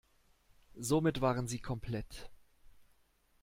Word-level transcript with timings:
Somit 0.79 1.21
waren 1.21 1.45
sie 1.45 1.59
komplett. 1.59 2.31